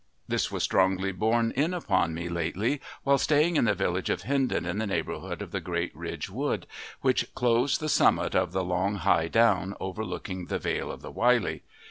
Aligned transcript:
This 0.27 0.51
was 0.51 0.63
strongly 0.63 1.11
borne 1.11 1.51
in 1.51 1.75
upon 1.75 2.15
me 2.15 2.27
lately 2.27 2.81
while 3.03 3.19
staying 3.19 3.55
in 3.55 3.65
the 3.65 3.75
village 3.75 4.09
of 4.09 4.23
Hindon 4.23 4.65
in 4.65 4.79
the 4.79 4.87
neighbourhood 4.87 5.43
of 5.43 5.51
the 5.51 5.59
Great 5.61 5.95
Ridge 5.95 6.27
Wood, 6.27 6.65
which 7.01 7.31
clothes 7.35 7.77
the 7.77 7.87
summit 7.87 8.33
of 8.33 8.51
the 8.51 8.63
long 8.63 8.95
high 8.95 9.27
down 9.27 9.75
overlooking 9.79 10.45
the 10.47 10.57
vale 10.57 10.89
of 10.91 11.03
the 11.03 11.11
Wylye. 11.13 11.61